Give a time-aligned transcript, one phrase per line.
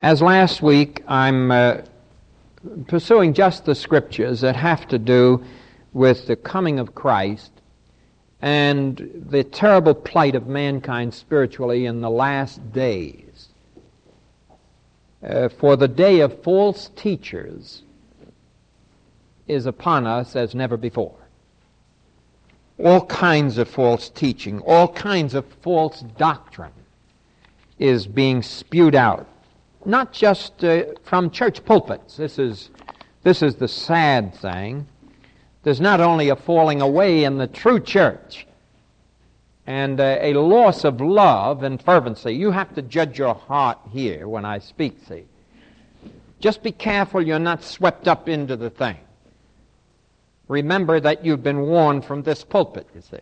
[0.00, 1.78] As last week, I'm uh,
[2.86, 5.42] pursuing just the scriptures that have to do
[5.92, 7.50] with the coming of Christ
[8.40, 13.48] and the terrible plight of mankind spiritually in the last days.
[15.20, 17.82] Uh, for the day of false teachers
[19.48, 21.18] is upon us as never before.
[22.78, 26.70] All kinds of false teaching, all kinds of false doctrine
[27.80, 29.26] is being spewed out
[29.88, 32.16] not just uh, from church pulpits.
[32.16, 32.70] This is,
[33.22, 34.86] this is the sad thing.
[35.62, 38.46] There's not only a falling away in the true church
[39.66, 42.32] and uh, a loss of love and fervency.
[42.32, 45.24] You have to judge your heart here when I speak, see.
[46.38, 48.96] Just be careful you're not swept up into the thing.
[50.48, 53.18] Remember that you've been warned from this pulpit, you see.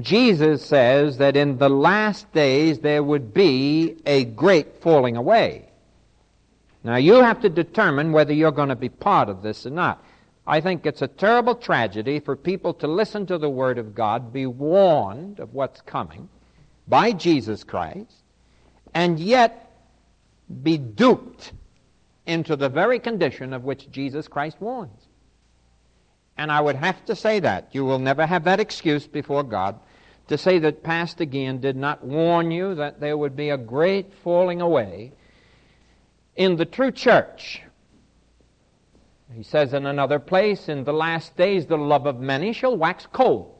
[0.00, 5.70] Jesus says that in the last days there would be a great falling away.
[6.84, 10.04] Now you have to determine whether you're going to be part of this or not.
[10.46, 14.32] I think it's a terrible tragedy for people to listen to the Word of God,
[14.32, 16.28] be warned of what's coming
[16.86, 18.22] by Jesus Christ,
[18.94, 19.72] and yet
[20.62, 21.52] be duped
[22.26, 25.08] into the very condition of which Jesus Christ warns.
[26.38, 27.70] And I would have to say that.
[27.72, 29.80] You will never have that excuse before God
[30.28, 34.12] to say that past again did not warn you that there would be a great
[34.24, 35.12] falling away
[36.34, 37.62] in the true church.
[39.32, 43.06] He says in another place, in the last days the love of many shall wax
[43.12, 43.52] cold.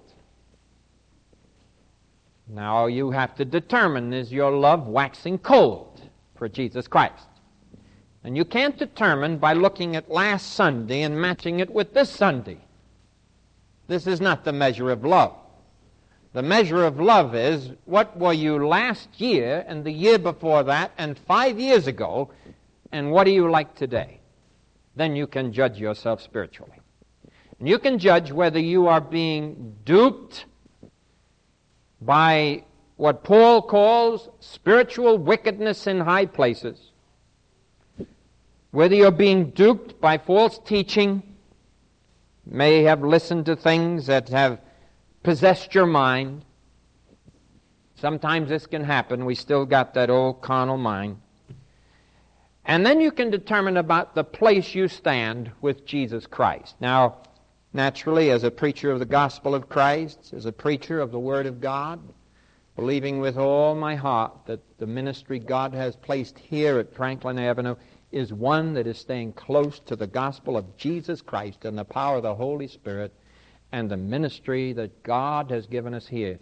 [2.48, 6.00] Now you have to determine is your love waxing cold
[6.36, 7.26] for Jesus Christ?
[8.22, 12.58] And you can't determine by looking at last Sunday and matching it with this Sunday.
[13.88, 15.36] This is not the measure of love.
[16.36, 20.92] The measure of love is what were you last year and the year before that
[20.98, 22.30] and five years ago,
[22.92, 24.20] and what are you like today?
[24.96, 26.78] Then you can judge yourself spiritually.
[27.58, 30.44] And you can judge whether you are being duped
[32.02, 32.64] by
[32.96, 36.90] what Paul calls spiritual wickedness in high places,
[38.72, 41.22] whether you're being duped by false teaching,
[42.44, 44.60] may have listened to things that have
[45.26, 46.44] possessed your mind.
[47.96, 49.24] Sometimes this can happen.
[49.24, 51.20] We still got that old carnal mind.
[52.64, 56.76] And then you can determine about the place you stand with Jesus Christ.
[56.80, 57.22] Now,
[57.72, 61.46] naturally, as a preacher of the gospel of Christ, as a preacher of the Word
[61.46, 61.98] of God,
[62.76, 67.74] believing with all my heart that the ministry God has placed here at Franklin Avenue
[68.12, 72.18] is one that is staying close to the gospel of Jesus Christ and the power
[72.18, 73.12] of the Holy Spirit
[73.72, 76.38] and the ministry that God has given us here.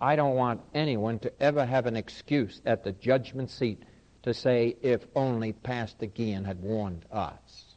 [0.00, 3.82] I don't want anyone to ever have an excuse at the judgment seat
[4.22, 7.76] to say, if only Pastor Gian had warned us.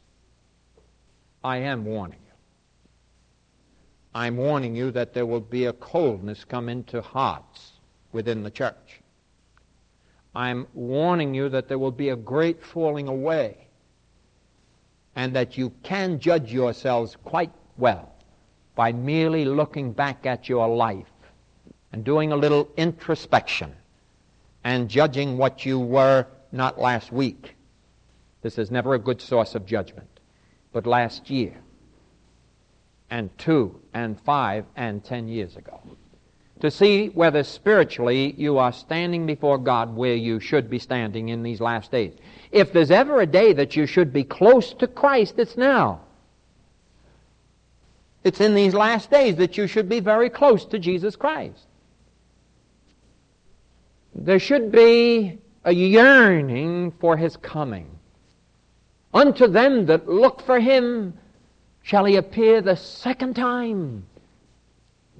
[1.42, 2.32] I am warning you.
[4.14, 7.72] I'm warning you that there will be a coldness come into hearts
[8.12, 9.00] within the church.
[10.34, 13.68] I'm warning you that there will be a great falling away
[15.16, 18.12] and that you can judge yourselves quite well
[18.80, 21.12] by merely looking back at your life
[21.92, 23.70] and doing a little introspection
[24.64, 27.56] and judging what you were not last week.
[28.40, 30.08] This is never a good source of judgment,
[30.72, 31.58] but last year,
[33.10, 35.78] and two, and five, and ten years ago.
[36.60, 41.42] To see whether spiritually you are standing before God where you should be standing in
[41.42, 42.14] these last days.
[42.50, 46.00] If there's ever a day that you should be close to Christ, it's now.
[48.22, 51.66] It's in these last days that you should be very close to Jesus Christ.
[54.14, 57.98] There should be a yearning for his coming.
[59.14, 61.14] Unto them that look for him
[61.82, 64.04] shall he appear the second time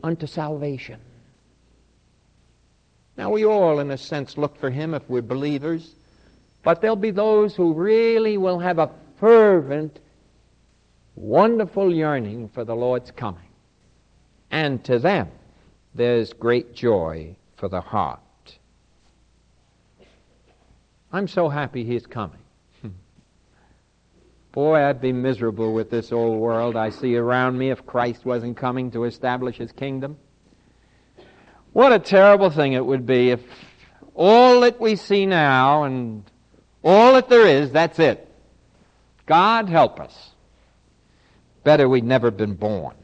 [0.03, 1.01] unto salvation.
[3.17, 5.95] Now, we all, in a sense, look for him if we're believers,
[6.63, 9.99] but there'll be those who really will have a fervent
[11.21, 13.49] wonderful yearning for the Lord's coming.
[14.51, 15.29] And to them,
[15.95, 18.21] there's great joy for the heart.
[21.13, 22.39] I'm so happy he's coming.
[24.53, 28.57] Boy, I'd be miserable with this old world I see around me if Christ wasn't
[28.57, 30.17] coming to establish his kingdom.
[31.73, 33.41] What a terrible thing it would be if
[34.15, 36.25] all that we see now and
[36.83, 38.27] all that there is, that's it.
[39.27, 40.30] God help us.
[41.65, 42.95] Better we'd never been born.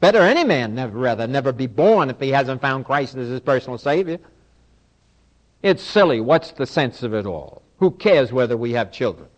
[0.00, 3.40] Better any man never rather never be born if he hasn't found Christ as his
[3.40, 4.18] personal Savior.
[5.62, 6.20] It's silly.
[6.20, 7.62] What's the sense of it all?
[7.78, 9.28] Who cares whether we have children?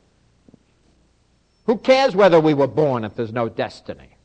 [1.67, 4.17] Who cares whether we were born if there's no destiny?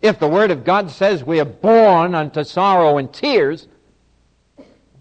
[0.00, 3.68] If the Word of God says we are born unto sorrow and tears,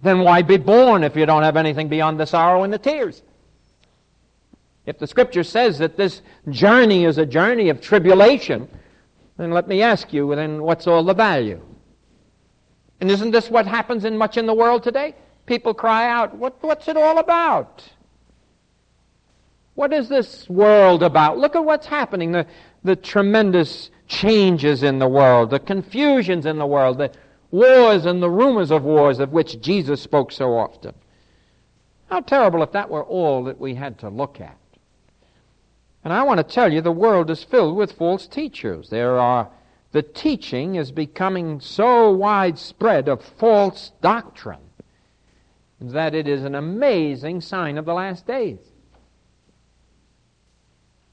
[0.01, 3.21] then why be born if you don't have anything beyond the sorrow and the tears?
[4.87, 8.69] If the Scripture says that this journey is a journey of tribulation,
[9.35, 11.61] then let me ask you, then what's all the value?
[13.01, 15.13] And isn't this what happens in much in the world today?
[15.45, 17.83] People cry out, what, what's it all about?
[19.75, 21.37] What is this world about?
[21.37, 22.47] Look at what's happening, the,
[22.83, 27.11] the tremendous changes in the world, the confusions in the world, the
[27.51, 30.93] wars and the rumors of wars of which Jesus spoke so often.
[32.09, 34.56] How terrible if that were all that we had to look at.
[36.07, 38.89] And I want to tell you, the world is filled with false teachers.
[38.89, 39.49] There are,
[39.91, 44.69] the teaching is becoming so widespread of false doctrine
[45.81, 48.59] that it is an amazing sign of the last days.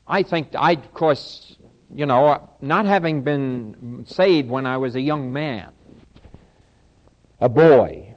[0.06, 1.56] I think, I, of course,
[1.92, 5.72] you know, not having been saved when I was a young man,
[7.40, 8.14] a boy,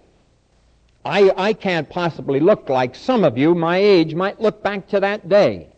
[1.03, 4.99] I, I can't possibly look like some of you my age might look back to
[4.99, 5.73] that day.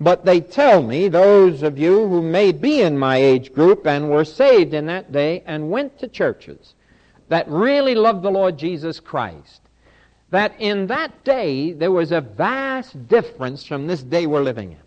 [0.00, 4.10] But they tell me, those of you who may be in my age group and
[4.10, 6.74] were saved in that day and went to churches
[7.28, 9.60] that really loved the Lord Jesus Christ,
[10.30, 14.78] that in that day there was a vast difference from this day we're living in.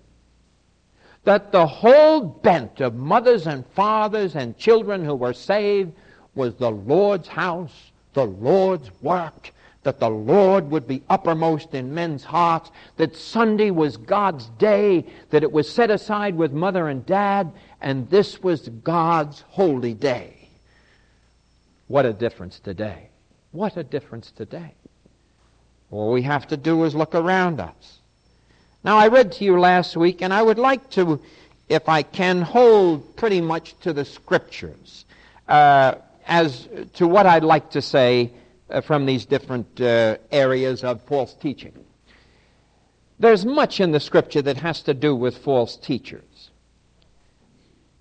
[1.24, 5.94] That the whole bent of mothers and fathers and children who were saved
[6.36, 9.52] was the Lord's house, the Lord's work,
[9.88, 15.44] that the Lord would be uppermost in men's hearts, that Sunday was God's day, that
[15.44, 20.50] it was set aside with mother and dad, and this was God's holy day.
[21.88, 23.08] What a difference today.
[23.52, 24.74] What a difference today.
[25.90, 28.00] All we have to do is look around us.
[28.84, 31.22] Now, I read to you last week, and I would like to,
[31.70, 35.06] if I can, hold pretty much to the Scriptures
[35.48, 35.96] uh,
[36.26, 38.34] as to what I'd like to say
[38.84, 41.74] from these different uh, areas of false teaching.
[43.20, 46.52] There's much in the Scripture that has to do with false teachers.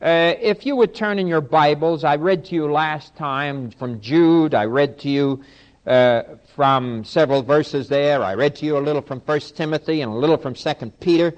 [0.00, 4.00] Uh, if you would turn in your Bibles, I read to you last time from
[4.02, 5.42] Jude, I read to you
[5.86, 6.22] uh,
[6.54, 8.22] from several verses there.
[8.22, 11.32] I read to you a little from 1 Timothy and a little from 2 Peter.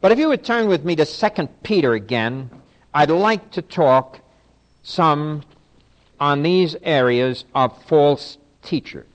[0.00, 2.48] But if you would turn with me to 2 Peter again,
[2.94, 4.20] I'd like to talk
[4.82, 5.42] some
[6.18, 9.06] on these areas of false teachers.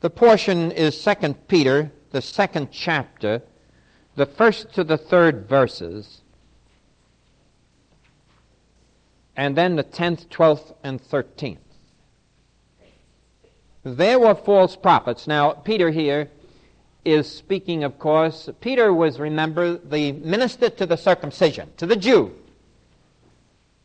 [0.00, 3.42] The portion is 2 Peter, the second chapter,
[4.14, 6.20] the first to the third verses,
[9.36, 11.58] and then the 10th, 12th, and 13th.
[13.82, 15.26] There were false prophets.
[15.26, 16.30] Now, Peter here
[17.06, 18.48] is speaking, of course.
[18.60, 22.32] Peter was, remember, the minister to the circumcision, to the Jew.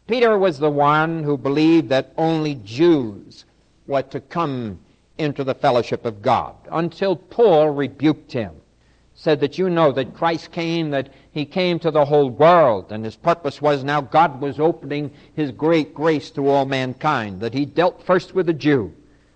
[0.07, 3.45] Peter was the one who believed that only Jews
[3.87, 4.79] were to come
[5.17, 8.61] into the fellowship of God until Paul rebuked him
[9.21, 13.05] said that you know that Christ came, that he came to the whole world, and
[13.05, 17.65] his purpose was now God was opening his great grace to all mankind, that he
[17.65, 18.91] dealt first with the Jew,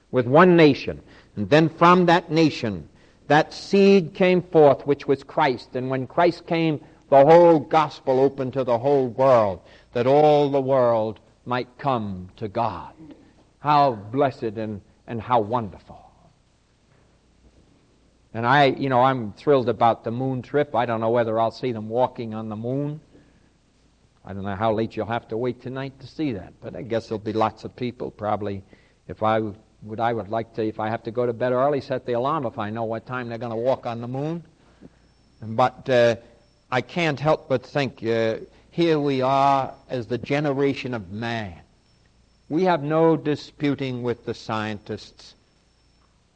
[0.09, 1.01] with one nation,
[1.35, 2.89] and then from that nation,
[3.27, 6.79] that seed came forth, which was Christ, and when Christ came,
[7.09, 9.61] the whole gospel opened to the whole world,
[9.93, 12.93] that all the world might come to God.
[13.59, 16.01] How blessed and, and how wonderful.
[18.33, 20.75] And I, you know, I'm thrilled about the moon trip.
[20.75, 22.99] I don't know whether I'll see them walking on the moon.
[24.25, 26.81] I don't know how late you'll have to wait tonight to see that, but I
[26.81, 28.11] guess there'll be lots of people.
[28.11, 28.63] Probably,
[29.07, 29.41] if I
[29.85, 32.13] would, I would like to, if I have to go to bed early, set the
[32.13, 34.43] alarm if I know what time they're going to walk on the moon.
[35.41, 36.15] But uh,
[36.71, 38.37] I can't help but think uh,
[38.71, 41.59] here we are as the generation of man.
[42.49, 45.35] We have no disputing with the scientists.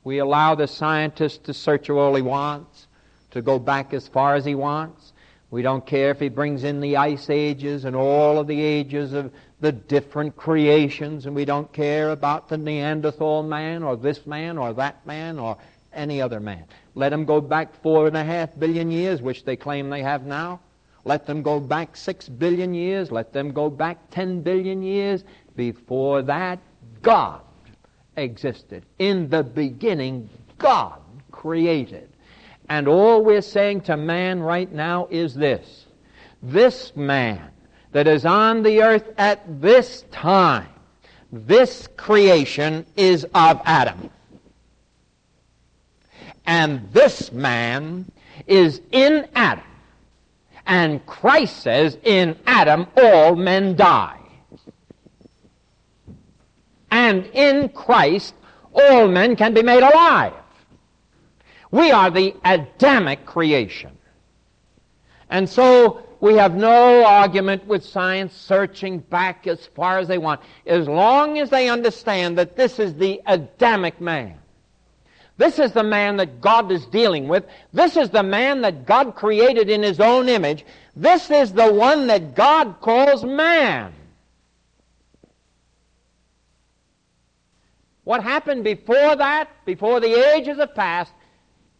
[0.03, 2.87] We allow the scientist to search all he wants,
[3.31, 5.13] to go back as far as he wants.
[5.51, 9.13] We don't care if he brings in the ice ages and all of the ages
[9.13, 14.57] of the different creations, and we don't care about the Neanderthal man or this man
[14.57, 15.57] or that man or
[15.93, 16.63] any other man.
[16.95, 20.25] Let them go back four and a half billion years, which they claim they have
[20.25, 20.61] now.
[21.03, 23.11] Let them go back six billion years.
[23.11, 25.23] Let them go back ten billion years.
[25.55, 26.59] Before that,
[27.01, 27.41] God
[28.15, 28.85] existed.
[28.97, 31.01] In the beginning, God
[31.31, 32.09] created.
[32.69, 35.85] And all we're saying to man right now is this
[36.43, 37.51] This man
[37.91, 40.69] that is on the earth at this time,
[41.31, 44.09] this creation is of Adam.
[46.45, 48.11] And this man
[48.47, 49.63] is in Adam.
[50.65, 54.19] And Christ says, in Adam all men die.
[56.91, 58.33] And in Christ
[58.73, 60.33] all men can be made alive.
[61.71, 63.91] We are the Adamic creation.
[65.29, 70.41] And so we have no argument with science searching back as far as they want,
[70.65, 74.37] as long as they understand that this is the Adamic man.
[75.37, 77.45] This is the man that God is dealing with.
[77.71, 80.65] This is the man that God created in his own image.
[80.97, 83.93] This is the one that God calls man.
[88.03, 91.13] What happened before that, before the ages have passed,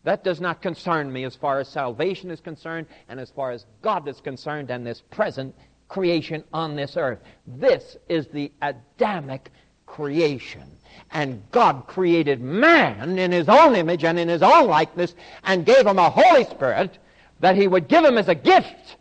[0.10, 3.68] that does not concern me as far as salvation is concerned and as far as
[3.84, 5.54] God is concerned and this present
[5.88, 7.20] creation on this earth.
[7.46, 9.52] This is the Adamic
[9.86, 10.64] creation.
[11.12, 15.14] And God created man in his own image and in his own likeness
[15.44, 16.98] and gave him a Holy Spirit
[17.42, 18.98] that he would give him as a gift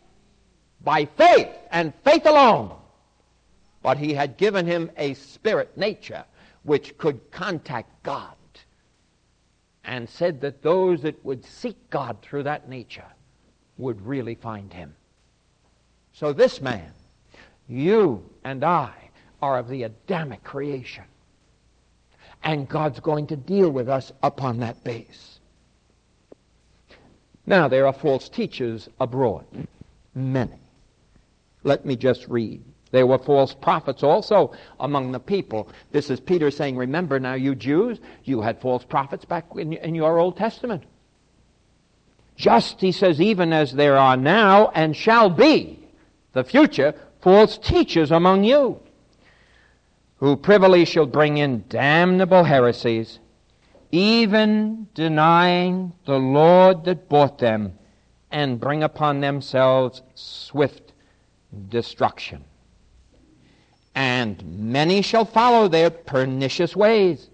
[0.83, 2.71] by faith and faith alone.
[3.81, 6.23] But he had given him a spirit nature
[6.61, 8.35] which could contact God
[9.83, 13.05] and said that those that would seek God through that nature
[13.77, 14.93] would really find him.
[16.13, 16.91] So this man,
[17.67, 18.91] you and I,
[19.41, 21.05] are of the Adamic creation.
[22.43, 25.39] And God's going to deal with us upon that base.
[27.45, 29.45] Now, there are false teachers abroad.
[30.13, 30.59] Many.
[31.63, 35.69] Let me just read there were false prophets also among the people.
[35.91, 39.95] This is Peter saying, Remember now, you Jews, you had false prophets back in, in
[39.95, 40.83] your Old Testament.
[42.35, 45.87] Just, he says, even as there are now and shall be,
[46.33, 48.79] the future, false teachers among you,
[50.17, 53.19] who privily shall bring in damnable heresies,
[53.91, 57.77] even denying the Lord that bought them,
[58.31, 60.93] and bring upon themselves swift
[61.69, 62.45] destruction
[63.99, 67.27] and many shall follow their pernicious ways,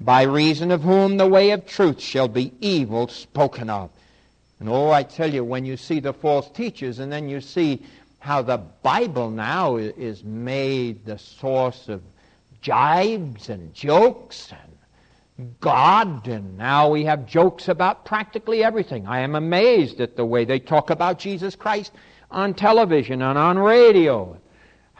[0.00, 3.90] by reason of whom the way of truth shall be evil spoken of.
[4.60, 7.82] And oh, I tell you, when you see the false teachers, and then you see
[8.20, 12.00] how the Bible now is made the source of
[12.62, 19.08] jibes and jokes and God, and now we have jokes about practically everything.
[19.08, 21.90] I am amazed at the way they talk about Jesus Christ
[22.30, 24.38] on television and on radio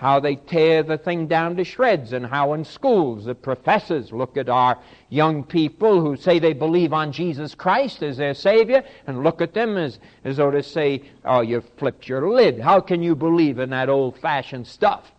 [0.05, 4.37] how they tear the thing down to shreds, and how in schools the professors look
[4.37, 4.77] at our
[5.09, 9.55] young people who say they believe on Jesus Christ as their Savior and look at
[9.55, 12.61] them as, as though to say, Oh, you've flipped your lid.
[12.61, 15.11] How can you believe in that old fashioned stuff?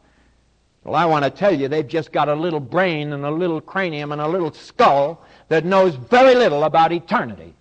[0.84, 3.62] Well, I want to tell you, they've just got a little brain and a little
[3.62, 7.56] cranium and a little skull that knows very little about eternity.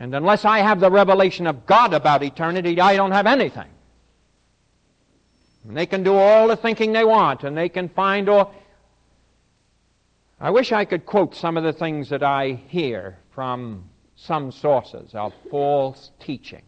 [0.00, 3.68] And unless I have the revelation of God about eternity, I don't have anything.
[5.66, 8.54] And they can do all the thinking they want, and they can find all.
[10.40, 15.14] I wish I could quote some of the things that I hear from some sources
[15.14, 16.62] of false teaching.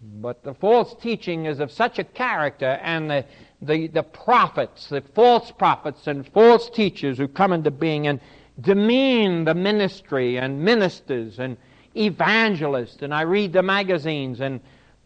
[0.00, 3.24] But the false teaching is of such a character, and the,
[3.60, 8.20] the, the prophets, the false prophets and false teachers who come into being and
[8.60, 11.56] demean the ministry and ministers and
[11.96, 13.02] evangelists.
[13.02, 14.60] And I read the magazines and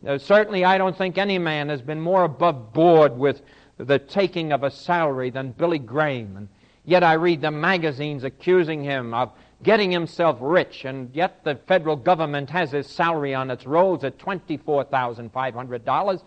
[0.07, 3.42] uh, certainly, I don't think any man has been more above board with
[3.76, 6.37] the taking of a salary than Billy Graham.
[6.37, 6.49] And
[6.85, 11.97] yet I read the magazines accusing him of getting himself rich, and yet the federal
[11.97, 16.23] government has his salary on its rolls at $24,500.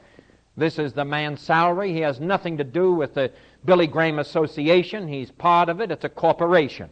[0.55, 1.93] This is the man's salary.
[1.93, 3.31] He has nothing to do with the
[3.65, 5.07] Billy Graham Association.
[5.07, 5.89] He's part of it.
[5.89, 6.91] It's a corporation.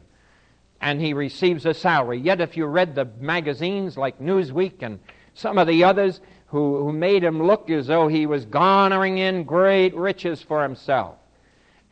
[0.80, 2.20] And he receives a salary.
[2.20, 5.00] Yet if you read the magazines like Newsweek and
[5.36, 9.44] some of the others, who, who made him look as though he was garnering in
[9.44, 11.16] great riches for himself.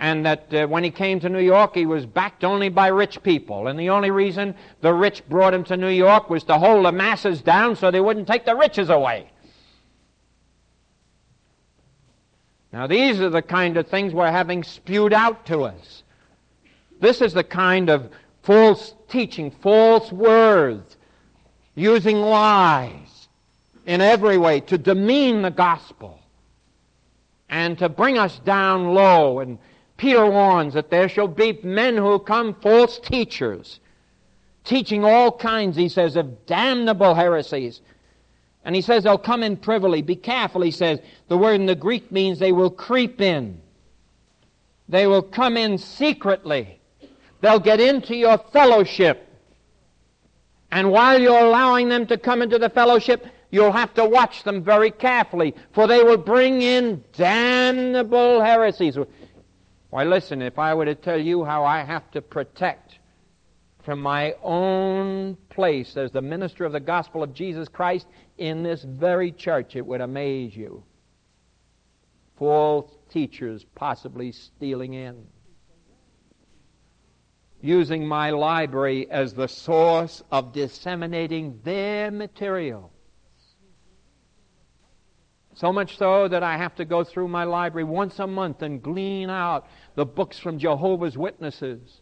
[0.02, 3.24] And that uh, when he came to New York, he was backed only by rich
[3.24, 3.68] people.
[3.68, 6.92] And the only reason the rich brought him to New York was to hold the
[6.92, 9.32] masses down so they wouldn't take the riches away.
[12.74, 16.04] Now, these are the kind of things we're having spewed out to us.
[17.00, 18.12] This is the kind of
[18.44, 20.98] false teaching, false words,
[21.76, 23.19] using lies
[23.86, 26.20] in every way to demean the gospel
[27.50, 29.40] and to bring us down low.
[29.40, 29.58] And
[29.98, 33.80] Peter warns that there shall be men who come false teachers,
[34.64, 37.82] teaching all kinds, he says, of damnable heresies,
[38.64, 40.02] And he says they'll come in privily.
[40.02, 41.00] Be careful, he says.
[41.28, 43.60] The word in the Greek means they will creep in.
[44.88, 46.80] They will come in secretly.
[47.42, 49.26] They'll get into your fellowship.
[50.72, 54.64] And while you're allowing them to come into the fellowship, you'll have to watch them
[54.64, 58.98] very carefully, for they will bring in damnable heresies.
[59.90, 63.00] Why, listen, if I were to tell you how I have to protect
[63.84, 68.84] from my own place as the minister of the gospel of Jesus Christ in this
[68.84, 70.84] very church, it would amaze you.
[72.38, 75.26] False teachers possibly stealing in
[77.62, 82.92] using my library as the source of disseminating their material.
[85.56, 88.82] So much so that I have to go through my library once a month and
[88.82, 92.02] glean out the books from Jehovah's Witnesses.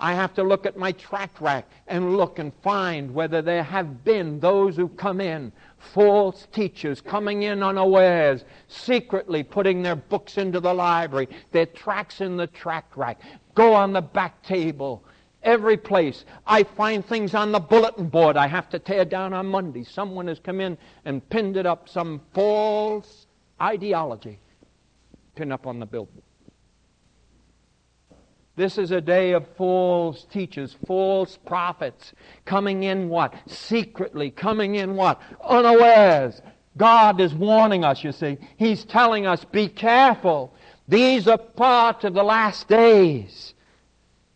[0.00, 4.02] I have to look at my tract rack and look and find whether there have
[4.02, 10.58] been those who come in, false teachers coming in unawares, secretly putting their books into
[10.58, 13.20] the library, their tracts in the tract rack,
[13.54, 15.04] go on the back table,
[15.42, 16.24] every place.
[16.46, 19.84] I find things on the bulletin board I have to tear down on Monday.
[19.84, 23.26] Someone has come in and pinned it up, some false
[23.60, 24.38] ideology
[25.34, 26.24] pinned up on the billboard.
[28.56, 32.12] This is a day of false teachers, false prophets
[32.44, 33.32] coming in what?
[33.46, 35.20] Secretly, coming in what?
[35.42, 36.42] Unawares.
[36.76, 38.36] God is warning us, you see.
[38.56, 40.54] He's telling us, be careful.
[40.88, 43.54] These are part of the last days.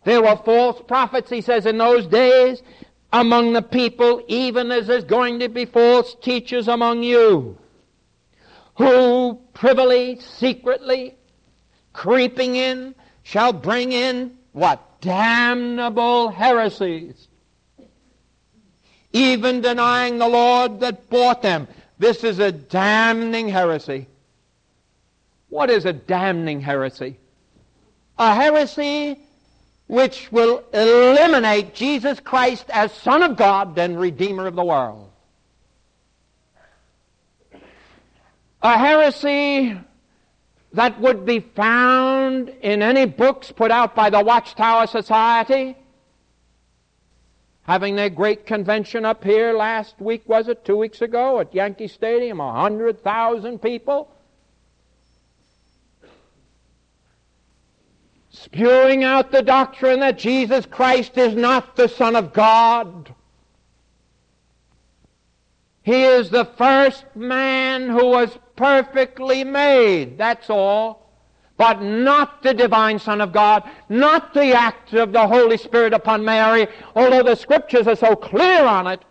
[0.05, 2.61] There were false prophets, he says, in those days
[3.11, 7.57] among the people, even as there's going to be false teachers among you,
[8.75, 11.15] who privily, secretly,
[11.91, 12.93] creeping in,
[13.23, 15.01] shall bring in what?
[15.01, 17.27] Damnable heresies.
[19.11, 21.67] Even denying the Lord that bought them.
[21.97, 24.07] This is a damning heresy.
[25.49, 27.17] What is a damning heresy?
[28.17, 29.19] A heresy
[29.87, 35.11] which will eliminate Jesus Christ as Son of God and Redeemer of the world.
[38.63, 39.77] A heresy
[40.73, 45.77] that would be found in any books put out by the Watchtower Society.
[47.63, 50.65] Having their great convention up here last week, was it?
[50.65, 54.14] Two weeks ago at Yankee Stadium, a hundred thousand people.
[58.35, 63.13] Spewing out the doctrine that Jesus Christ is not the Son of God.
[65.83, 71.03] He is the first man who was perfectly made, that's all.
[71.57, 76.25] But not the divine Son of God, not the act of the Holy Spirit upon
[76.25, 79.01] Mary, although the scriptures are so clear on it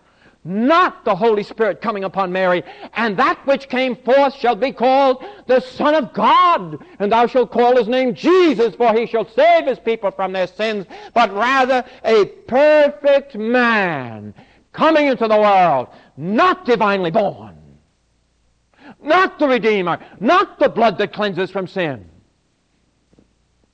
[0.44, 2.62] not the Holy Spirit coming upon Mary.
[2.94, 6.84] And that which came forth shall be called the Son of God.
[6.98, 10.46] And thou shalt call his name Jesus, for he shall save his people from their
[10.46, 14.34] sins, but rather a perfect man
[14.72, 17.56] coming into the world, not divinely born,
[19.02, 22.10] not the Redeemer, not the blood that cleanses from sin,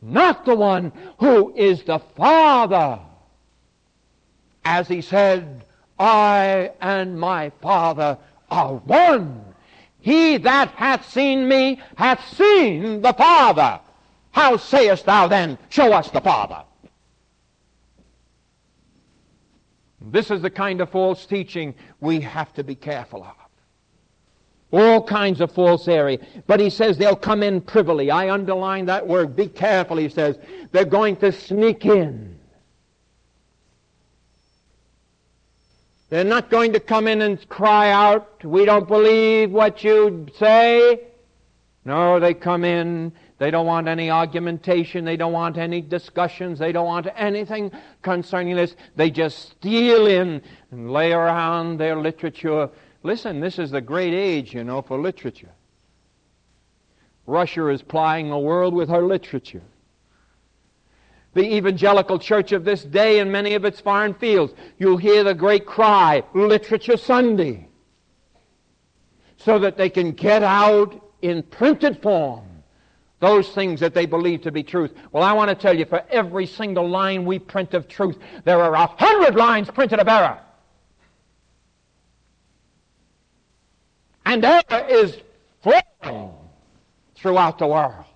[0.01, 3.01] not the one who is the Father.
[4.63, 5.65] As he said,
[6.01, 8.17] I and my Father
[8.51, 9.45] are one.
[10.01, 13.81] He that hath seen me hath seen the Father.
[14.31, 16.63] How sayest thou then, show us the Father?
[20.01, 23.35] This is the kind of false teaching we have to be careful of.
[24.73, 26.19] All kinds of false area.
[26.47, 28.11] But he says they'll come in privily.
[28.11, 29.37] I underline that word.
[29.37, 30.39] Be careful, he says.
[30.73, 32.30] They're going to sneak in.
[36.11, 41.03] They're not going to come in and cry out, we don't believe what you say.
[41.85, 43.13] No, they come in.
[43.39, 45.05] They don't want any argumentation.
[45.05, 46.59] They don't want any discussions.
[46.59, 47.71] They don't want anything
[48.03, 48.77] concerning this.
[48.97, 52.69] They just steal in and lay around their literature.
[53.03, 55.53] Listen, this is the great age, you know, for literature.
[57.25, 59.63] Russia is plying the world with her literature
[61.35, 65.35] the evangelical church of this day in many of its foreign fields, you'll hear the
[65.35, 67.69] great cry, Literature Sunday,
[69.37, 72.51] so that they can get out in printed form
[73.21, 74.93] those things that they believe to be truth.
[75.13, 78.61] Well, I want to tell you, for every single line we print of truth, there
[78.61, 80.39] are a hundred lines printed of error.
[84.25, 85.19] And error is
[85.63, 86.33] flowing
[87.15, 88.07] throughout the world.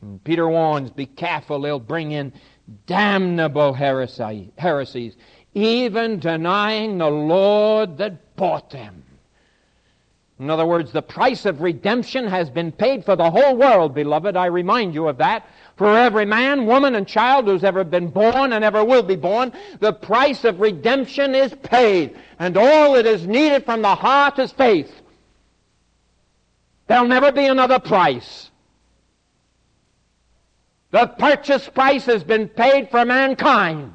[0.00, 2.32] And Peter warns, be careful, they'll bring in
[2.86, 5.16] damnable heresy, heresies,
[5.54, 9.02] even denying the Lord that bought them.
[10.38, 14.36] In other words, the price of redemption has been paid for the whole world, beloved.
[14.36, 15.46] I remind you of that.
[15.76, 19.52] For every man, woman, and child who's ever been born and ever will be born,
[19.80, 22.16] the price of redemption is paid.
[22.38, 24.92] And all that is needed from the heart is faith.
[26.86, 28.50] There'll never be another price.
[30.90, 33.92] The purchase price has been paid for mankind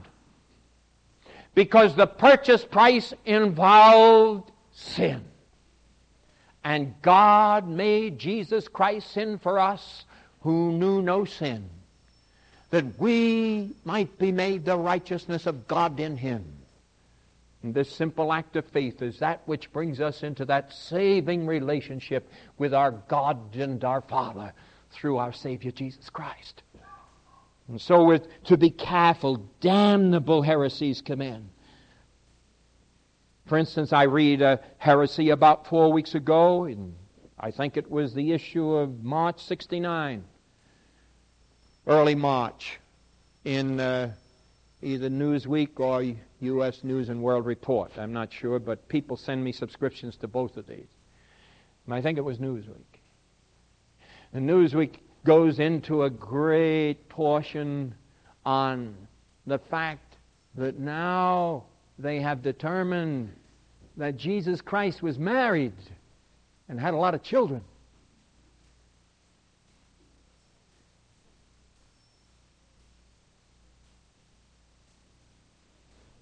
[1.55, 5.23] because the purchase price involved sin.
[6.63, 10.05] And God made Jesus Christ sin for us
[10.41, 11.69] who knew no sin,
[12.69, 16.45] that we might be made the righteousness of God in him.
[17.63, 22.29] And this simple act of faith is that which brings us into that saving relationship
[22.57, 24.53] with our God and our Father
[24.91, 26.61] through our Savior Jesus Christ.
[27.67, 29.49] And so we're to be careful.
[29.61, 31.49] Damnable heresies come in.
[33.45, 36.95] For instance, I read a heresy about four weeks ago, and
[37.39, 40.23] I think it was the issue of March 69,
[41.87, 42.79] early March,
[43.43, 44.13] in uh,
[44.81, 46.83] either Newsweek or U.S.
[46.83, 47.91] News and World Report.
[47.97, 50.87] I'm not sure, but people send me subscriptions to both of these.
[51.85, 52.99] And I think it was Newsweek.
[54.33, 57.95] And Newsweek goes into a great portion
[58.45, 58.95] on
[59.47, 60.17] the fact
[60.55, 61.63] that now
[61.97, 63.31] they have determined
[63.97, 65.73] that Jesus Christ was married
[66.67, 67.61] and had a lot of children.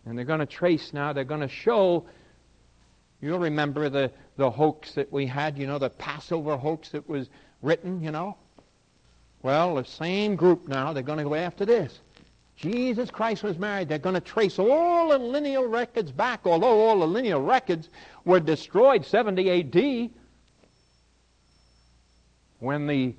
[0.06, 2.06] And they're going to trace now, they're going to show.
[3.22, 7.30] You'll remember the, the hoax that we had, you know, the Passover hoax that was
[7.62, 8.36] written, you know.
[9.44, 12.00] Well, the same group now, they're going to go after this.
[12.56, 13.90] Jesus Christ was married.
[13.90, 17.90] They're going to trace all the lineal records back, although all the lineal records
[18.24, 20.12] were destroyed 70 A.D.
[22.60, 23.16] when the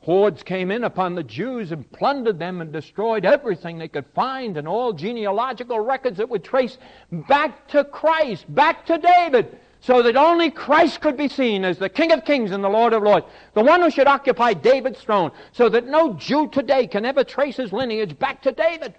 [0.00, 4.58] hordes came in upon the Jews and plundered them and destroyed everything they could find
[4.58, 6.76] and all genealogical records that would trace
[7.10, 11.88] back to Christ, back to David so that only Christ could be seen as the
[11.88, 15.30] King of Kings and the Lord of Lords, the one who should occupy David's throne,
[15.52, 18.94] so that no Jew today can ever trace his lineage back to David.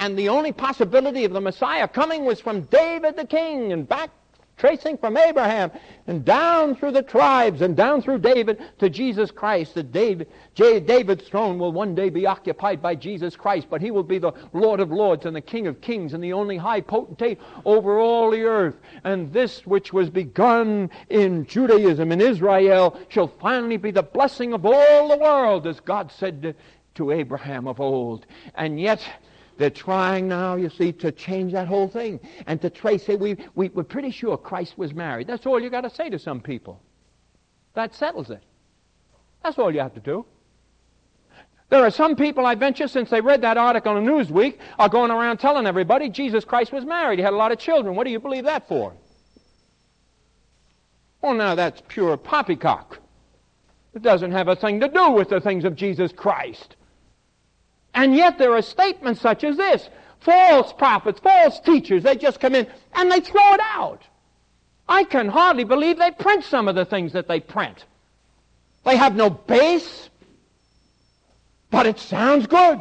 [0.00, 4.10] And the only possibility of the Messiah coming was from David the king and back
[4.58, 5.70] tracing from Abraham
[6.06, 9.74] and down through the tribes and down through David to Jesus Christ.
[9.74, 14.02] That David, David's throne will one day be occupied by Jesus Christ, but he will
[14.02, 17.38] be the Lord of lords and the King of kings and the only high potentate
[17.64, 18.76] over all the earth.
[19.04, 24.66] And this which was begun in Judaism and Israel shall finally be the blessing of
[24.66, 26.54] all the world, as God said to,
[26.96, 28.26] to Abraham of old.
[28.54, 29.00] And yet,
[29.58, 33.18] they're trying now, you see, to change that whole thing and to trace it.
[33.18, 35.26] We, we, we're pretty sure Christ was married.
[35.26, 36.80] That's all you got to say to some people.
[37.74, 38.42] That settles it.
[39.42, 40.24] That's all you have to do.
[41.70, 45.10] There are some people, I venture, since they read that article in Newsweek, are going
[45.10, 47.18] around telling everybody Jesus Christ was married.
[47.18, 47.94] He had a lot of children.
[47.94, 48.94] What do you believe that for?
[51.20, 53.00] Well, now that's pure poppycock.
[53.92, 56.76] It doesn't have a thing to do with the things of Jesus Christ.
[57.98, 59.90] And yet there are statements such as this.
[60.20, 64.02] False prophets, false teachers, they just come in and they throw it out.
[64.88, 67.86] I can hardly believe they print some of the things that they print.
[68.84, 70.10] They have no base,
[71.72, 72.78] but it sounds good.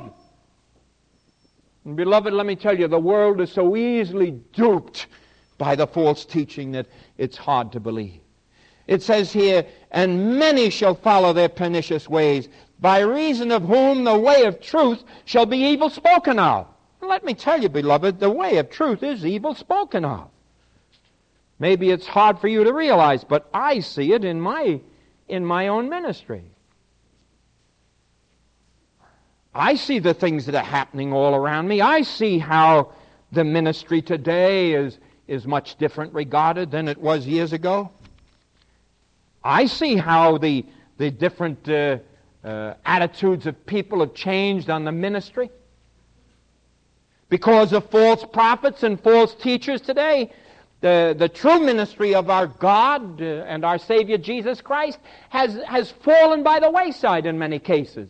[1.83, 5.07] And beloved, let me tell you, the world is so easily duped
[5.57, 6.85] by the false teaching that
[7.17, 8.21] it's hard to believe.
[8.85, 14.17] It says here, and many shall follow their pernicious ways by reason of whom the
[14.17, 16.67] way of truth shall be evil spoken of.
[17.01, 20.29] Let me tell you, beloved, the way of truth is evil spoken of.
[21.59, 24.79] Maybe it's hard for you to realize, but I see it in my,
[25.27, 26.43] in my own ministry.
[29.55, 31.81] I see the things that are happening all around me.
[31.81, 32.93] I see how
[33.31, 37.89] the ministry today is, is much different regarded than it was years ago.
[39.43, 40.63] I see how the,
[40.97, 41.97] the different uh,
[42.47, 45.49] uh, attitudes of people have changed on the ministry.
[47.29, 50.31] Because of false prophets and false teachers today,
[50.79, 54.97] the, the true ministry of our God uh, and our Savior Jesus Christ
[55.29, 58.09] has, has fallen by the wayside in many cases.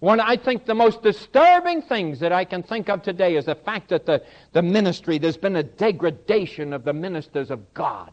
[0.00, 3.56] One, I think the most disturbing things that I can think of today is the
[3.56, 8.12] fact that the, the ministry, there's been a degradation of the ministers of God.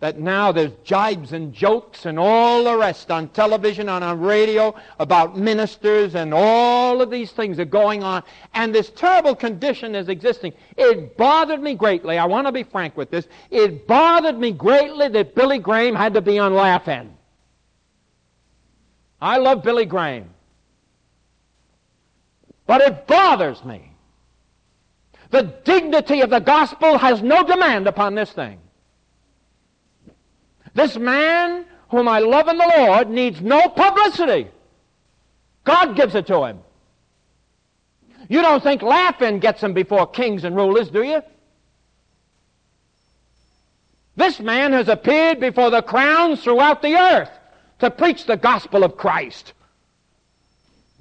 [0.00, 4.74] That now there's jibes and jokes and all the rest on television and on radio
[4.98, 8.22] about ministers and all of these things are going on.
[8.54, 10.52] And this terrible condition is existing.
[10.76, 12.18] It bothered me greatly.
[12.18, 13.26] I want to be frank with this.
[13.50, 17.14] It bothered me greatly that Billy Graham had to be on Laugh-In.
[19.20, 20.28] I love Billy Graham.
[22.66, 23.92] But it bothers me.
[25.30, 28.58] The dignity of the gospel has no demand upon this thing.
[30.74, 34.48] This man whom I love in the Lord needs no publicity.
[35.64, 36.58] God gives it to him.
[38.28, 41.22] You don't think Laugh-In gets him before kings and rulers, do you?
[44.16, 47.30] This man has appeared before the crowns throughout the earth
[47.80, 49.52] to preach the gospel of Christ.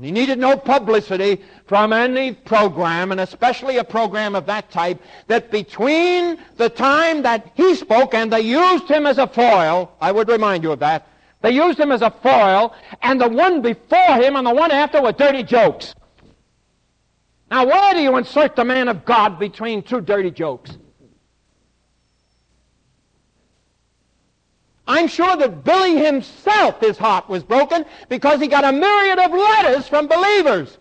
[0.02, 5.52] He needed no publicity from any program, and especially a program of that type, that
[5.52, 10.30] between the time that he spoke and they used him as a foil, I would
[10.30, 11.08] remind you of that,
[11.42, 15.02] they used him as a foil, and the one before him and the one after
[15.02, 15.94] were dirty jokes.
[17.52, 20.78] Now, why do you insert the man of God between two dirty jokes?
[24.88, 29.32] I'm sure that Billy himself, his heart was broken because he got a myriad of
[29.32, 30.78] letters from believers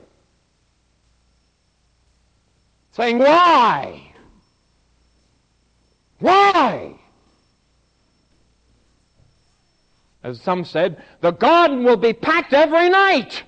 [2.92, 4.02] saying, Why?
[6.18, 6.94] Why?
[10.22, 13.42] As some said, the garden will be packed every night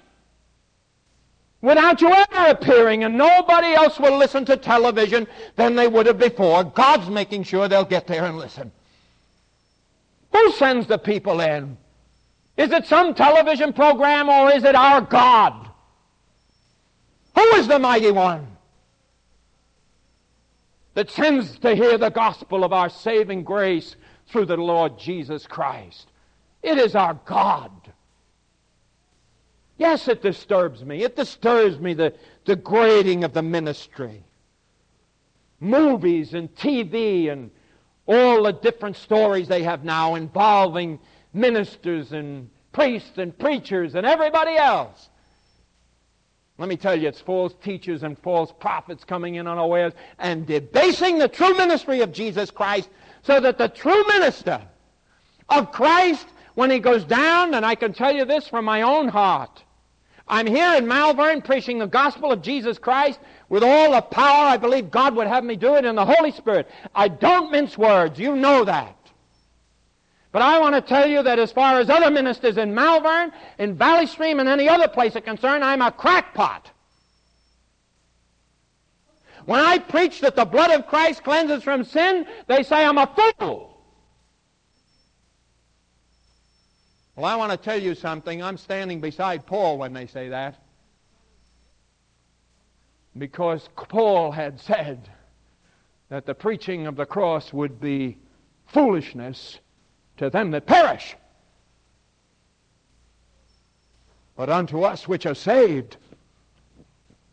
[1.60, 6.18] without you ever appearing, and nobody else will listen to television than they would have
[6.18, 6.64] before.
[6.64, 8.72] God's making sure they'll get there and listen.
[10.34, 11.76] Who sends the people in?
[12.56, 15.70] Is it some television program or is it our God?
[17.36, 18.48] Who is the mighty one
[20.94, 23.96] that sends to hear the gospel of our saving grace
[24.28, 26.08] through the Lord Jesus Christ?
[26.62, 27.70] It is our God.
[29.78, 31.02] Yes, it disturbs me.
[31.02, 34.24] It disturbs me the degrading of the ministry.
[35.60, 37.50] Movies and TV and
[38.06, 40.98] all the different stories they have now involving
[41.32, 45.08] ministers and priests and preachers and everybody else.
[46.58, 51.18] Let me tell you, it's false teachers and false prophets coming in unawares and debasing
[51.18, 52.88] the true ministry of Jesus Christ
[53.22, 54.60] so that the true minister
[55.48, 59.08] of Christ, when he goes down, and I can tell you this from my own
[59.08, 59.64] heart,
[60.28, 63.18] I'm here in Malvern preaching the gospel of Jesus Christ
[63.54, 66.32] with all the power I believe God would have me do it in the Holy
[66.32, 66.68] Spirit.
[66.92, 68.18] I don't mince words.
[68.18, 68.96] You know that.
[70.32, 73.76] But I want to tell you that as far as other ministers in Malvern, in
[73.76, 76.68] Valley Stream, and any other place are concerned, I'm a crackpot.
[79.44, 83.06] When I preach that the blood of Christ cleanses from sin, they say I'm a
[83.38, 83.78] fool.
[87.14, 88.42] Well, I want to tell you something.
[88.42, 90.63] I'm standing beside Paul when they say that.
[93.16, 95.08] Because Paul had said
[96.08, 98.18] that the preaching of the cross would be
[98.66, 99.58] foolishness
[100.16, 101.16] to them that perish.
[104.36, 105.96] But unto us which are saved,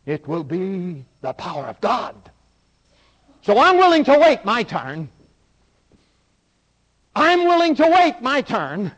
[0.06, 2.14] it will be the power of God.
[3.42, 5.08] So I'm willing to wait my turn.
[7.14, 8.92] I'm willing to wait my turn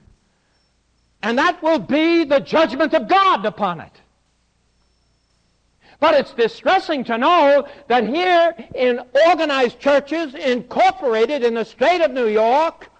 [1.25, 3.93] and that will be the judgment of God upon it.
[6.01, 12.11] But it's distressing to know that here in organized churches incorporated in the state of
[12.11, 12.91] New York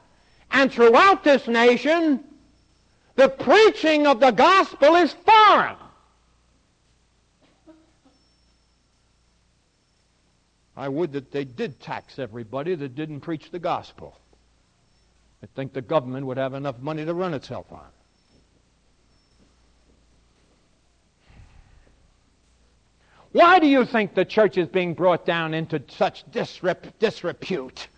[0.51, 2.25] and throughout this nation,
[3.17, 5.77] the preaching of the gospel is foreign.
[10.77, 14.19] I would that they did tax everybody that didn't preach the gospel.
[15.43, 17.87] I think the government would have enough money to run itself on.
[23.35, 27.89] Why do you think the church is being brought down into such disrepute?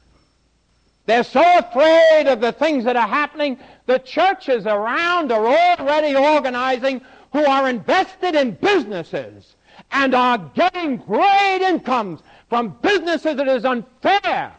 [1.05, 3.59] They're so afraid of the things that are happening.
[3.85, 7.03] The churches around are already organizing
[7.35, 9.57] who are invested in businesses
[9.93, 14.55] and are getting great incomes from businesses that is unfair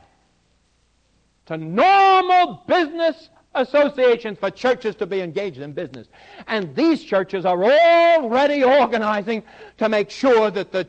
[1.47, 3.29] to normal business
[3.61, 6.07] associations for churches to be engaged in business.
[6.47, 9.43] And these churches are already organizing
[9.77, 10.87] to make sure that the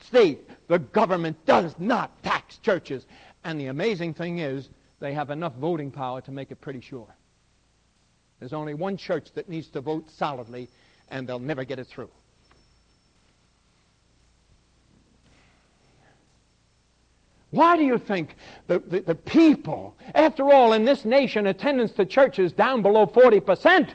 [0.00, 3.06] state, the government, does not tax churches.
[3.44, 4.68] And the amazing thing is,
[5.00, 7.06] they have enough voting power to make it pretty sure.
[8.40, 10.68] There's only one church that needs to vote solidly,
[11.10, 12.10] and they'll never get it through.
[17.50, 22.04] Why do you think the, the, the, people, after all, in this nation, attendance to
[22.04, 23.88] church is down below 40%?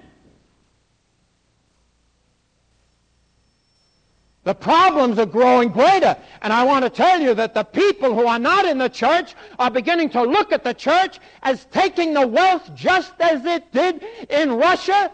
[4.44, 6.18] The problems are growing greater.
[6.42, 9.36] And I want to tell you that the people who are not in the church
[9.58, 14.04] are beginning to look at the church as taking the wealth just as it did
[14.30, 15.12] in Russia.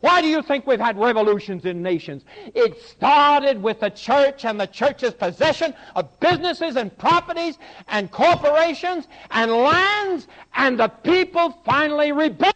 [0.00, 2.24] Why do you think we've had revolutions in nations?
[2.54, 7.58] It started with the church and the church's possession of businesses and properties
[7.88, 12.54] and corporations and lands, and the people finally rebelled.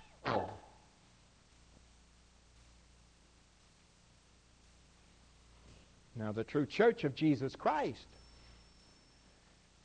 [6.15, 8.07] Now, the true church of Jesus Christ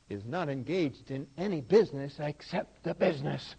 [0.10, 3.56] is not engaged in any business except the business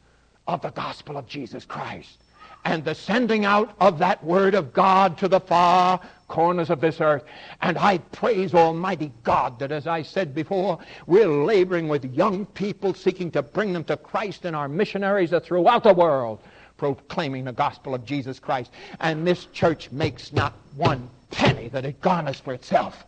[0.46, 2.22] of the gospel of Jesus Christ
[2.68, 7.00] and the sending out of that word of God to the far corners of this
[7.00, 7.24] earth.
[7.62, 12.92] And I praise Almighty God that, as I said before, we're laboring with young people
[12.92, 16.40] seeking to bring them to Christ, and our missionaries are throughout the world
[16.76, 18.70] proclaiming the gospel of Jesus Christ.
[19.00, 23.02] And this church makes not one penny that it garners for itself.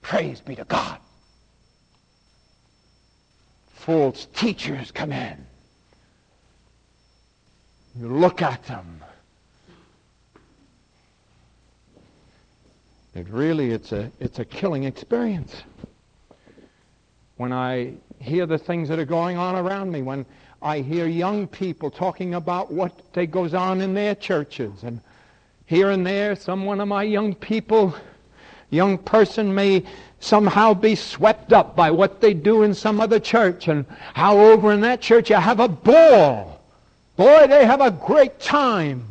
[0.00, 0.98] Praise be to God.
[3.74, 5.46] False teachers come in.
[7.98, 9.02] You look at them.
[13.14, 15.54] It really, it's a, it's a killing experience.
[17.36, 20.24] When I hear the things that are going on around me, when
[20.62, 25.00] I hear young people talking about what they goes on in their churches and
[25.66, 27.94] here and there, some one of my young people,
[28.70, 29.84] young person may
[30.20, 34.72] somehow be swept up by what they do in some other church and how over
[34.72, 36.61] in that church you have a ball.
[37.16, 39.06] Boy, they have a great time.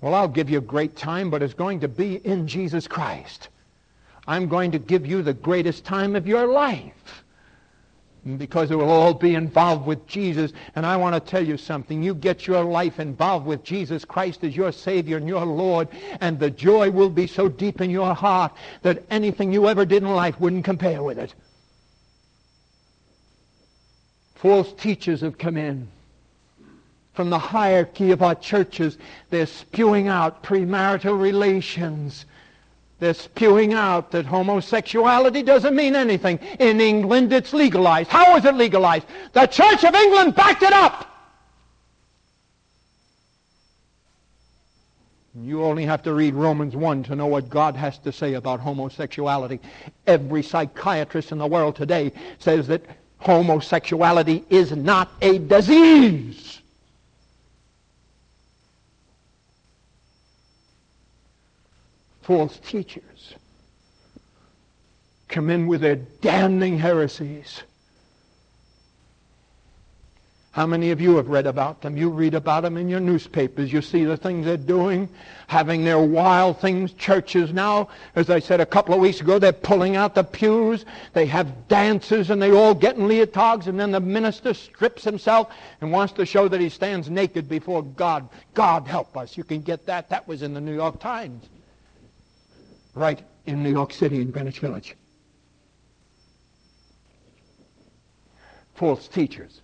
[0.00, 3.48] Well, I'll give you a great time, but it's going to be in Jesus Christ.
[4.26, 7.24] I'm going to give you the greatest time of your life
[8.38, 10.52] because it will all be involved with Jesus.
[10.76, 12.02] And I want to tell you something.
[12.02, 15.88] You get your life involved with Jesus Christ as your Savior and your Lord,
[16.20, 20.02] and the joy will be so deep in your heart that anything you ever did
[20.02, 21.34] in life wouldn't compare with it.
[24.44, 25.88] False teachers have come in.
[27.14, 28.98] From the hierarchy of our churches,
[29.30, 32.26] they're spewing out premarital relations
[33.00, 36.38] they're spewing out that homosexuality doesn't mean anything.
[36.58, 38.08] In England, it's legalized.
[38.08, 39.06] How is it legalized?
[39.32, 41.10] The Church of England backed it up.
[45.34, 48.60] You only have to read Romans 1 to know what God has to say about
[48.60, 49.58] homosexuality.
[50.06, 52.86] Every psychiatrist in the world today says that
[53.24, 56.54] homosexuality is not a disease.
[62.24, 63.34] false teachers
[65.28, 67.62] come in with their damning heresies.
[70.54, 71.96] How many of you have read about them?
[71.96, 73.72] You read about them in your newspapers.
[73.72, 75.08] You see the things they're doing,
[75.48, 76.92] having their wild things.
[76.92, 80.84] Churches now, as I said a couple of weeks ago, they're pulling out the pews.
[81.12, 85.52] They have dances and they all get in leotards and then the minister strips himself
[85.80, 88.28] and wants to show that he stands naked before God.
[88.54, 89.36] God help us.
[89.36, 90.08] You can get that.
[90.10, 91.48] That was in the New York Times
[92.94, 94.94] right in New York City in Greenwich Village.
[98.76, 99.62] False teachers.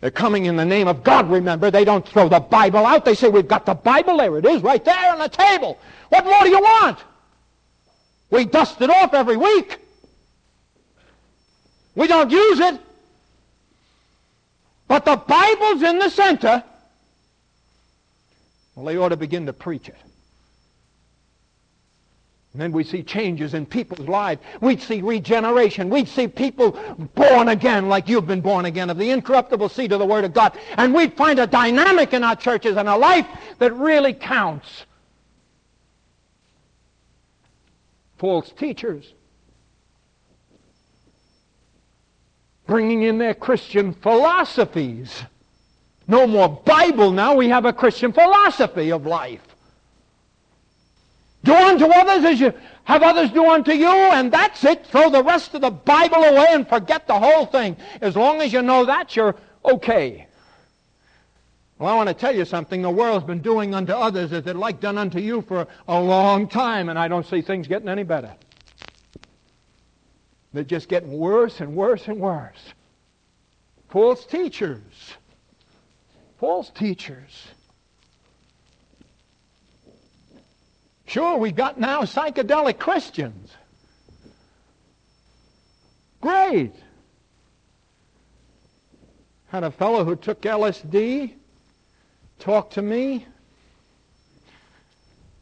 [0.00, 1.70] They're coming in the name of God, remember.
[1.70, 3.04] They don't throw the Bible out.
[3.04, 4.18] They say, we've got the Bible.
[4.18, 5.78] There it is, right there on the table.
[6.10, 6.98] What more do you want?
[8.30, 9.78] We dust it off every week.
[11.96, 12.80] We don't use it.
[14.86, 16.62] But the Bible's in the center.
[18.74, 19.96] Well, they ought to begin to preach it.
[22.52, 24.40] And then we see changes in people's lives.
[24.60, 25.90] We'd see regeneration.
[25.90, 26.72] We'd see people
[27.14, 30.32] born again like you've been born again of the incorruptible seed of the Word of
[30.32, 30.58] God.
[30.76, 33.26] And we'd find a dynamic in our churches and a life
[33.58, 34.86] that really counts.
[38.16, 39.12] False teachers
[42.68, 45.24] bringing in their Christian philosophies.
[46.06, 47.34] No more Bible now.
[47.34, 49.47] We have a Christian philosophy of life.
[51.44, 52.52] Do unto others as you
[52.84, 54.86] have others do unto you, and that's it.
[54.86, 57.76] Throw the rest of the Bible away and forget the whole thing.
[58.00, 60.26] As long as you know that, you're okay.
[61.78, 62.82] Well, I want to tell you something.
[62.82, 66.48] The world's been doing unto others as it like done unto you for a long
[66.48, 68.34] time, and I don't see things getting any better.
[70.52, 72.58] They're just getting worse and worse and worse.
[73.90, 75.14] False teachers.
[76.38, 77.47] False teachers.
[81.08, 83.50] Sure, we got now psychedelic Christians.
[86.20, 86.74] Great.
[89.46, 91.32] Had a fellow who took LSD
[92.38, 93.26] talk to me.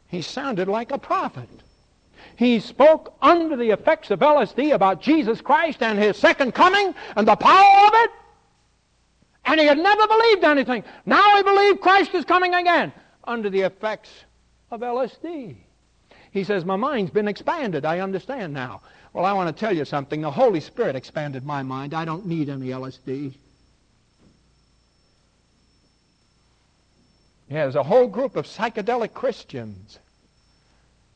[0.07, 1.49] He sounded like a prophet.
[2.37, 7.27] He spoke under the effects of LSD about Jesus Christ and his second coming and
[7.27, 8.11] the power of it.
[9.43, 10.85] And he had never believed anything.
[11.05, 12.93] Now he believed Christ is coming again
[13.25, 14.09] under the effects
[14.71, 15.55] of LSD.
[16.31, 17.85] He says, My mind's been expanded.
[17.85, 18.81] I understand now.
[19.13, 20.21] Well, I want to tell you something.
[20.21, 21.93] The Holy Spirit expanded my mind.
[21.93, 23.33] I don't need any LSD.
[27.49, 29.99] Yeah, there's a whole group of psychedelic Christians.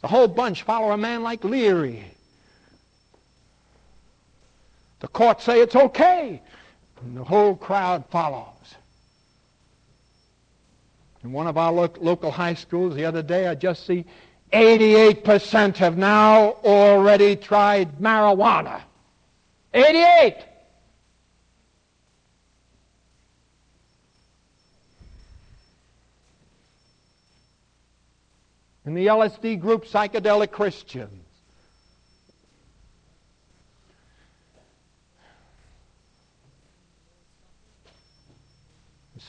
[0.01, 2.05] The whole bunch follow a man like Leary.
[5.01, 6.41] The courts say it's okay,
[7.01, 8.45] and the whole crowd follows.
[11.23, 14.05] In one of our lo- local high schools the other day, I just see
[14.51, 18.81] 88% have now already tried marijuana.
[19.73, 20.45] 88!
[28.85, 31.20] In the LSD group, psychedelic Christians.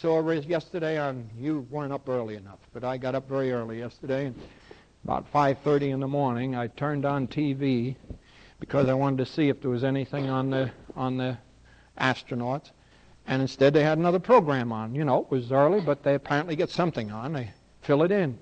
[0.02, 4.26] Saw yesterday on you weren't up early enough, but I got up very early yesterday
[4.26, 4.34] and
[5.04, 7.94] about 5:30 in the morning I turned on TV
[8.58, 11.38] because I wanted to see if there was anything on the on the
[12.00, 12.72] astronauts
[13.28, 14.92] and instead they had another program on.
[14.92, 17.34] You know, it was early, but they apparently get something on.
[17.34, 18.36] They fill it in.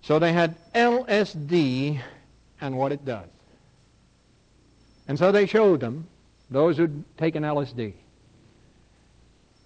[0.00, 2.00] So they had LSD
[2.62, 3.28] and what it does.
[5.08, 6.06] And so they showed them,
[6.50, 7.92] those who'd taken LSD.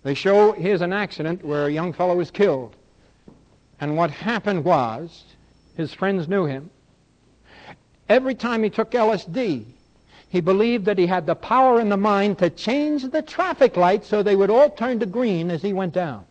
[0.02, 2.74] They show here's an accident where a young fellow was killed.
[3.80, 5.24] And what happened was
[5.76, 6.70] his friends knew him.
[8.08, 9.64] Every time he took LSD,
[10.28, 14.08] he believed that he had the power in the mind to change the traffic lights
[14.08, 16.24] so they would all turn to green as he went down.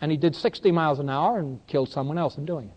[0.00, 2.76] And he did 60 miles an hour and killed someone else in doing it.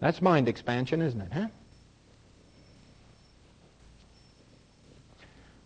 [0.00, 1.48] That's mind expansion, isn't it, huh?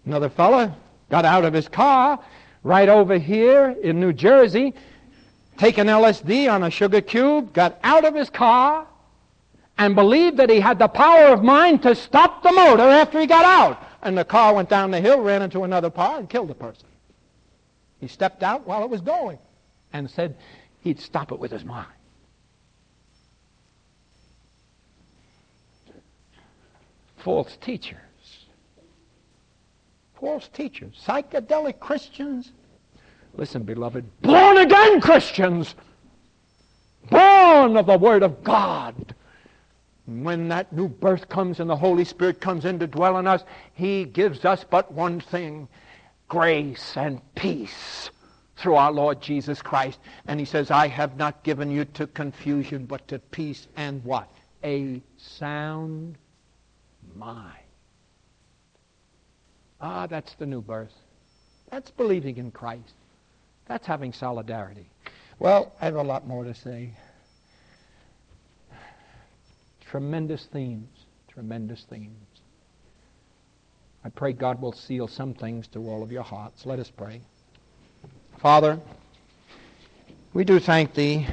[0.05, 0.75] Another fellow
[1.11, 2.19] got out of his car
[2.63, 4.75] right over here in New Jersey,
[5.59, 8.87] taken LSD on a sugar cube, got out of his car,
[9.79, 13.27] and believed that he had the power of mind to stop the motor after he
[13.27, 13.83] got out.
[14.03, 16.87] And the car went down the hill, ran into another car, and killed the person.
[18.01, 19.39] He stepped out while it was going
[19.93, 20.37] and said
[20.81, 21.87] he'd stop it with his mind.
[27.19, 27.99] False teachers
[30.23, 32.53] false teachers, psychedelic Christians.
[33.35, 35.75] Listen, beloved, born again Christians,
[37.11, 39.17] born of the Word of God.
[40.07, 43.43] When that new birth comes and the Holy Spirit comes in to dwell in us,
[43.75, 45.67] He gives us but one thing
[46.29, 48.11] grace and peace
[48.57, 49.99] through our Lord Jesus Christ.
[50.29, 54.31] And He says, I have not given you to confusion, but to peace and what?
[54.63, 56.17] A sound
[57.17, 57.62] mind.
[59.83, 60.95] Ah, that's the new birth.
[61.71, 62.95] That's believing in Christ.
[63.67, 64.89] That's having solidarity.
[65.41, 66.95] Well, I have a lot more to say.
[69.81, 70.89] Tremendous themes.
[71.27, 72.15] Tremendous themes.
[74.05, 76.65] I pray God will seal some things to all of your hearts.
[76.65, 77.21] Let us pray.
[78.39, 78.79] Father,
[80.33, 81.27] we do thank Thee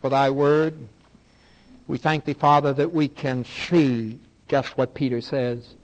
[0.00, 0.74] for Thy word.
[1.86, 4.18] We thank Thee, Father, that we can see
[4.48, 5.74] just what Peter says.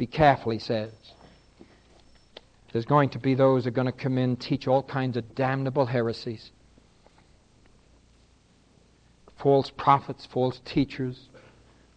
[0.00, 0.92] Be careful, he says.
[2.72, 5.34] There's going to be those who are going to come in, teach all kinds of
[5.34, 6.52] damnable heresies.
[9.36, 11.28] False prophets, false teachers.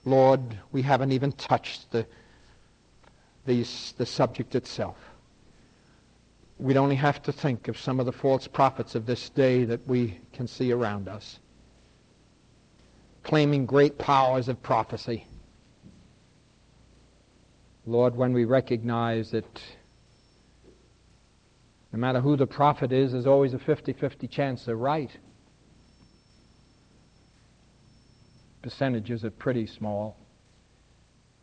[0.04, 0.41] Lord,
[0.74, 2.06] we haven't even touched the,
[3.45, 4.97] the, the subject itself.
[6.60, 9.88] We'd only have to think of some of the false prophets of this day that
[9.88, 11.39] we can see around us,
[13.24, 15.26] claiming great powers of prophecy.
[17.86, 19.61] Lord, when we recognize that
[21.91, 25.11] no matter who the prophet is, there's always a 50 50 chance they're right.
[28.61, 30.17] Percentages are pretty small.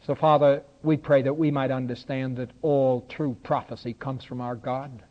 [0.06, 4.56] So, Father, we pray that we might understand that all true prophecy comes from our
[4.56, 5.02] God.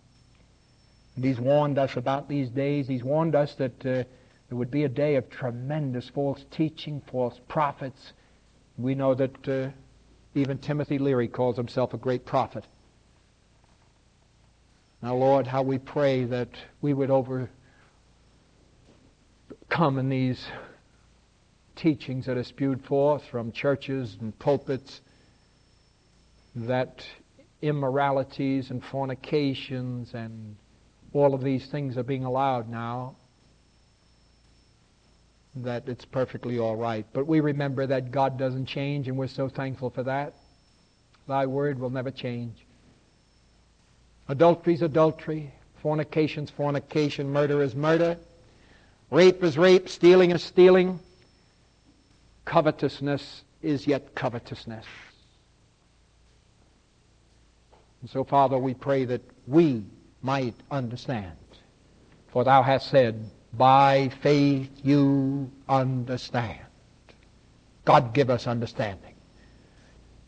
[1.15, 2.87] And He's warned us about these days.
[2.87, 4.03] He's warned us that uh,
[4.49, 8.13] there would be a day of tremendous false teaching, false prophets.
[8.77, 9.69] We know that uh,
[10.35, 12.65] even Timothy Leary calls himself a great prophet.
[15.01, 16.49] Now, Lord, how we pray that
[16.81, 17.49] we would overcome
[19.97, 20.45] in these
[21.75, 24.99] teachings that are spewed forth from churches and pulpits
[26.55, 27.05] that
[27.61, 30.57] immoralities and fornications and
[31.13, 33.15] all of these things are being allowed now,
[35.55, 37.05] that it's perfectly all right.
[37.13, 40.33] But we remember that God doesn't change, and we're so thankful for that.
[41.27, 42.65] Thy word will never change.
[44.27, 45.51] Adultery is adultery.
[45.81, 47.31] Fornication is fornication.
[47.31, 48.17] Murder is murder.
[49.11, 49.89] Rape is rape.
[49.89, 50.99] Stealing is stealing.
[52.45, 54.85] Covetousness is yet covetousness.
[58.01, 59.83] And so, Father, we pray that we
[60.21, 61.37] might understand.
[62.31, 66.59] For thou hast said, By faith you understand.
[67.85, 69.15] God give us understanding.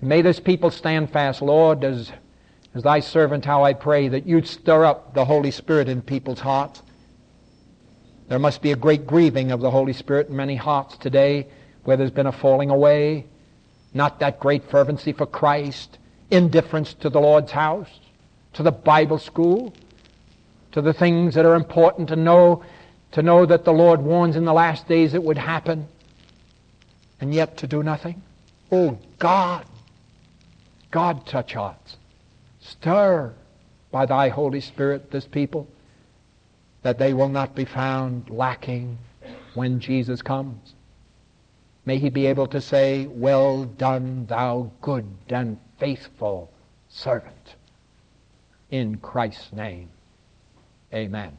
[0.02, 2.12] May this people stand fast, Lord, as,
[2.74, 6.40] as thy servant, how I pray that you'd stir up the Holy Spirit in people's
[6.40, 6.82] hearts.
[8.28, 11.48] There must be a great grieving of the Holy Spirit in many hearts today
[11.84, 13.26] where there's been a falling away,
[13.94, 16.00] not that great fervency for Christ,
[16.32, 18.00] indifference to the Lord's house,
[18.54, 19.74] to the Bible school,
[20.72, 22.64] to the things that are important to know,
[23.12, 25.88] to know that the Lord warns in the last days it would happen,
[27.20, 28.22] and yet to do nothing?
[28.72, 29.66] Oh, God,
[30.92, 31.98] God touch hearts.
[32.60, 33.34] Stir
[33.92, 35.68] by thy Holy Spirit this people,
[36.84, 38.98] that they will not be found lacking
[39.54, 40.74] when Jesus comes.
[41.86, 46.52] May he be able to say, Well done, thou good and faithful
[46.90, 47.56] servant.
[48.70, 49.90] In Christ's name,
[50.94, 51.30] amen.